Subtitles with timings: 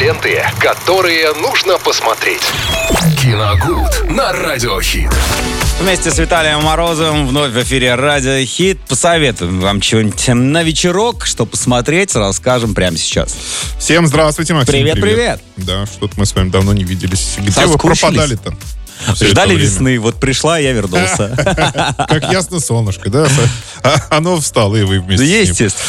[0.00, 2.40] ленты, которые нужно посмотреть.
[3.20, 5.10] Киногуд на Радиохит.
[5.78, 8.78] Вместе с Виталием Морозовым вновь в эфире Радио Хит.
[8.88, 13.36] Посоветуем вам чего-нибудь на вечерок, что посмотреть, расскажем прямо сейчас.
[13.78, 14.72] Всем здравствуйте, Максим.
[14.72, 15.42] Привет, привет.
[15.58, 17.36] Да, что-то мы с вами давно не виделись.
[17.36, 18.54] Где вы пропадали-то?
[19.06, 21.34] это Ждали весны, вот пришла, я вернулся.
[22.08, 23.26] Как ясно солнышко, да?
[24.10, 25.42] Оно встало, и вы вместе.
[25.42, 25.84] Естественно.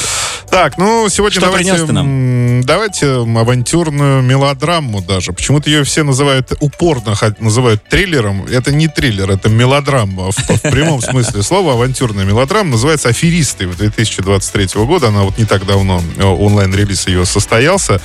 [0.51, 2.61] Так, ну, сегодня Что давайте, ты нам?
[2.63, 5.31] давайте авантюрную мелодраму даже.
[5.31, 8.45] Почему-то ее все называют, упорно называют триллером.
[8.45, 10.31] Это не триллер, это мелодрама.
[10.31, 15.07] В, в прямом смысле слова авантюрная мелодрама называется «Аферисты» 2023 года.
[15.07, 18.01] Она вот не так давно, э, онлайн-релиз ее состоялся.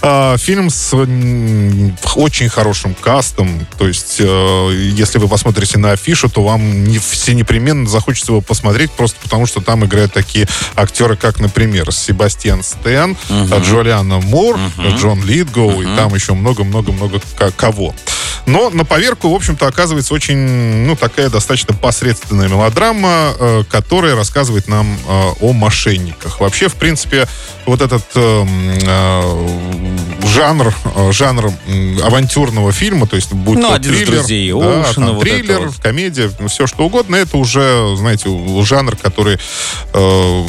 [0.00, 0.96] А, фильм с
[2.14, 3.66] очень хорошим кастом.
[3.78, 8.40] То есть, э, если вы посмотрите на афишу, то вам не, все непременно захочется его
[8.40, 14.58] посмотреть, просто потому что там играют такие актеры, как, например, Себастьян Стэн, э, Джулиана Мур,
[14.78, 17.94] э, Джон Литгоу, и там еще много-много-много ко- кого.
[18.46, 20.38] Но на поверку, в общем-то, оказывается очень,
[20.86, 26.40] ну, такая достаточно посредственная мелодрама, э, которая рассказывает нам э, о мошенниках.
[26.40, 27.28] Вообще, в принципе,
[27.66, 28.46] вот этот э,
[28.82, 29.89] э,
[30.30, 31.52] жанр, э, жанр
[32.02, 35.22] авантюрного фильма, то есть будь Ну, то «Один из триллер, друзей да, Оушена», там вот
[35.22, 35.76] триллер, вот.
[35.76, 38.28] комедия, все что угодно, это уже, знаете,
[38.62, 39.38] жанр, который
[39.92, 40.44] э,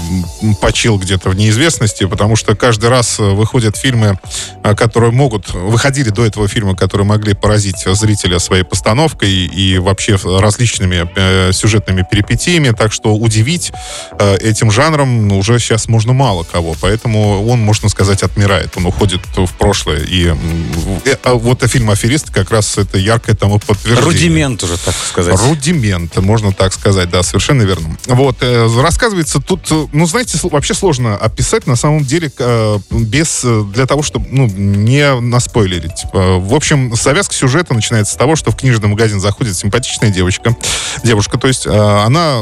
[0.62, 4.18] почил где-то в неизвестности, потому что каждый раз э, выходят фильмы,
[4.64, 10.18] э, которые могут, выходили до этого фильма, которые могли поразить зрителя своей постановкой и вообще
[10.24, 13.72] различными э, сюжетными перипетиями, так что удивить
[14.20, 19.22] э, этим жанром уже сейчас можно мало кого, поэтому он, можно сказать, отмирает, он уходит
[19.36, 20.39] в прошлое, и м,
[21.05, 24.05] э, а вот фильм «Аферист» как раз это яркое тому подтверждение.
[24.05, 25.39] Рудимент уже, так сказать.
[25.47, 27.97] Рудимент, можно так сказать, да, совершенно верно.
[28.08, 33.41] Вот, э, рассказывается тут, э, ну, знаете, вообще сложно описать, на самом деле, э, без,
[33.44, 36.06] э, для того, чтобы, ну, не наспойлерить.
[36.13, 40.56] Э, В общем, завязка сюжета начинается с того, что в книжный магазин заходит симпатичная девочка,
[41.03, 42.41] девушка, то есть э, она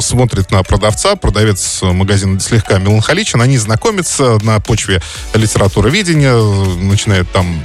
[0.00, 5.02] смотрит на продавца, продавец магазина слегка меланхоличен, они знакомятся на почве
[5.34, 6.34] литературоведения,
[6.76, 7.62] начинают там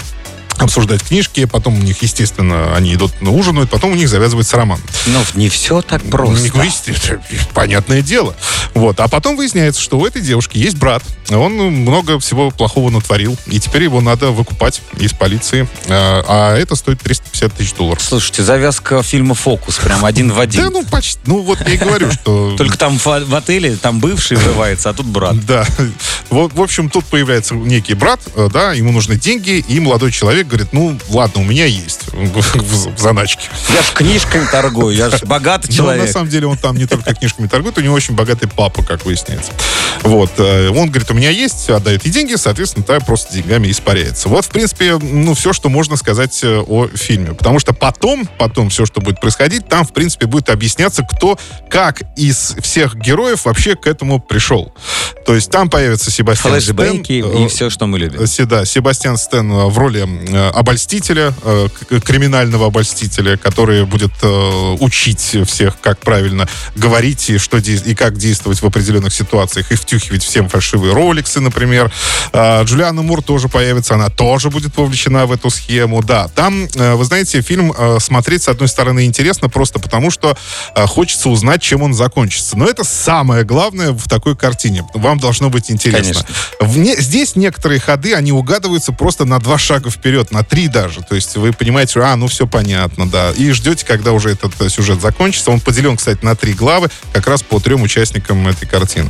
[0.58, 4.80] обсуждать книжки, потом у них, естественно, они идут на ужинают, потом у них завязывается роман.
[5.08, 6.52] Но не все так просто.
[6.54, 7.22] Ну, естественно,
[7.54, 8.36] понятное дело.
[8.74, 9.00] Вот.
[9.00, 11.04] А потом выясняется, что у этой девушки есть брат.
[11.30, 13.38] Он много всего плохого натворил.
[13.48, 15.68] И теперь его надо выкупать из полиции.
[15.88, 18.04] А, а это стоит 350 тысяч долларов.
[18.04, 20.64] Слушайте, завязка фильма «Фокус» прям один в один.
[20.64, 21.20] Да, ну почти.
[21.26, 22.56] Ну вот я и говорю, что...
[22.58, 25.44] Только там в, отеле, там бывший врывается, а тут брат.
[25.46, 25.66] Да.
[26.30, 30.70] В общем, тут появляется некий брат, э, да, ему нужны деньги, и молодой человек говорит,
[30.72, 33.50] ну, ладно, у меня есть в, заначке.
[33.74, 36.06] Я ж книжками торгую, я ж богатый Но человек.
[36.08, 39.06] на самом деле он там не только книжками торгует, у него очень богатый папа, как
[39.06, 39.52] выясняется.
[40.04, 40.32] Вот.
[40.38, 44.30] э, Он говорит, у меня есть, отдает ей деньги, соответственно, та просто деньгами испаряется.
[44.30, 47.34] Вот, в принципе, ну, все, что можно сказать э, о фильме.
[47.34, 51.38] Потому что потом, потом все, что будет происходить, там, в принципе, будет объясняться, кто,
[51.70, 54.74] как из всех героев вообще к этому пришел.
[55.28, 58.26] То есть там появится Себастьян Флэшбэки Стэн, и э, все, что мы любим.
[58.26, 61.68] Се- Да, Себастьян Стэн э, в роли э, обольстителя, э,
[62.00, 68.62] криминального обольстителя, который будет э, учить всех, как правильно говорить и, что, и как действовать
[68.62, 71.92] в определенных ситуациях, и втюхивать всем фальшивые роликсы, например.
[72.32, 76.02] А, Джулиана Мур тоже появится, она тоже будет вовлечена в эту схему.
[76.02, 80.38] Да, там, э, вы знаете, фильм э, смотреть, с одной стороны, интересно, просто потому что
[80.74, 82.58] э, хочется узнать, чем он закончится.
[82.58, 84.88] Но это самое главное в такой картине.
[84.94, 86.26] Вам должно быть интересно.
[86.60, 91.02] Вне- здесь некоторые ходы, они угадываются просто на два шага вперед, на три даже.
[91.02, 93.32] То есть вы понимаете, а, ну все понятно, да.
[93.32, 95.52] И ждете, когда уже этот э, сюжет закончится.
[95.52, 99.10] Он поделен, кстати, на три главы, как раз по трем участникам этой картины.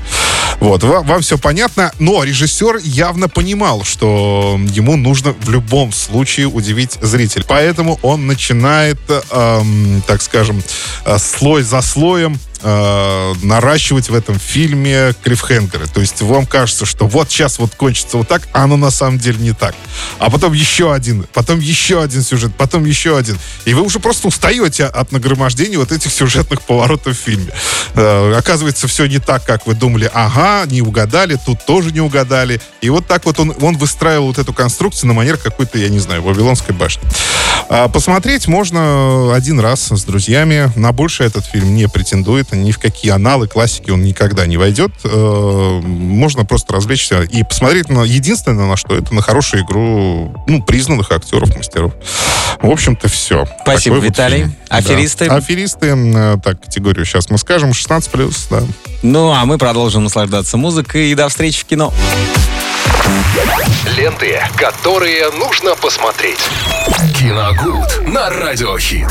[0.59, 6.47] Вот, вам, вам все понятно, но режиссер явно понимал, что ему нужно в любом случае
[6.47, 7.43] удивить зрителя.
[7.47, 8.99] Поэтому он начинает,
[9.31, 10.63] эм, так скажем,
[11.05, 15.87] э, слой за слоем э, наращивать в этом фильме клиффхенгеры.
[15.87, 19.19] То есть вам кажется, что вот сейчас вот кончится вот так, а оно на самом
[19.19, 19.75] деле не так.
[20.19, 23.37] А потом еще один, потом еще один сюжет, потом еще один.
[23.65, 27.51] И вы уже просто устаете от нагромождения вот этих сюжетных поворотов в фильме.
[27.95, 30.09] Э, оказывается, все не так, как вы думали.
[30.13, 32.61] Ага, не угадали, тут тоже не угадали.
[32.81, 35.99] И вот так вот он, он выстраивал вот эту конструкцию на манер какой-то, я не
[35.99, 37.03] знаю, Вавилонской башни.
[37.69, 40.71] А посмотреть можно один раз с друзьями.
[40.75, 42.46] На больше этот фильм не претендует.
[42.55, 44.91] Ни в какие аналы классики он никогда не войдет.
[45.03, 50.61] Э, Можно просто развлечься и посмотреть на единственное, на что это на хорошую игру ну,
[50.63, 51.93] признанных актеров, мастеров.
[52.61, 53.45] В общем-то, все.
[53.61, 54.47] Спасибо, Виталий.
[54.69, 55.25] Аферисты?
[55.25, 58.63] Аферисты, э, так, категорию сейчас мы скажем, 16+, да.
[59.03, 61.93] Ну, а мы продолжим наслаждаться музыкой и до встречи в кино.
[63.95, 66.39] Ленты, которые нужно посмотреть.
[67.17, 69.07] Киногуд на радиохит.